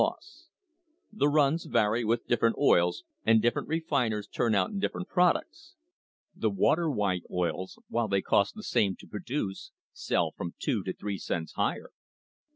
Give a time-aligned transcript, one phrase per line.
[0.01, 0.47] loss.
[1.13, 5.75] The runs vary with dif ferent oils, and different refiners turn out different products.
[6.35, 10.93] The water white oils, while they cost the same to produce, sell from two to
[10.93, 11.91] three cents higher.